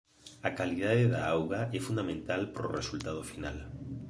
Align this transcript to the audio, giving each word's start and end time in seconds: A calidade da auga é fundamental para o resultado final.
A 0.47 0.49
calidade 0.59 1.05
da 1.13 1.21
auga 1.35 1.61
é 1.77 1.79
fundamental 1.87 2.41
para 2.53 2.69
o 2.69 2.75
resultado 2.79 3.21
final. 3.31 3.57